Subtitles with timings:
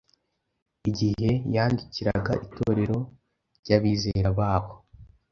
[0.89, 2.97] Igihe yandikiraga Itorero
[3.61, 4.73] ry’abizera b’aho,